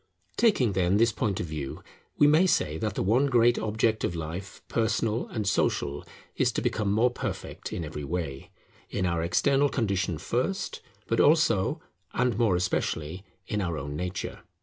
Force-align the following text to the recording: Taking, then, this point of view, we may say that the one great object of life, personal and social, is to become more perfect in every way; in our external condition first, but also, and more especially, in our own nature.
Taking, 0.35 0.73
then, 0.73 0.97
this 0.97 1.11
point 1.11 1.39
of 1.39 1.45
view, 1.45 1.83
we 2.17 2.25
may 2.25 2.47
say 2.47 2.79
that 2.79 2.95
the 2.95 3.03
one 3.03 3.27
great 3.27 3.59
object 3.59 4.03
of 4.03 4.15
life, 4.15 4.63
personal 4.67 5.27
and 5.27 5.47
social, 5.47 6.03
is 6.35 6.51
to 6.53 6.61
become 6.63 6.91
more 6.91 7.11
perfect 7.11 7.71
in 7.71 7.85
every 7.85 8.03
way; 8.03 8.49
in 8.89 9.05
our 9.05 9.21
external 9.21 9.69
condition 9.69 10.17
first, 10.17 10.81
but 11.05 11.19
also, 11.19 11.81
and 12.15 12.35
more 12.35 12.55
especially, 12.55 13.23
in 13.45 13.61
our 13.61 13.77
own 13.77 13.95
nature. 13.95 14.39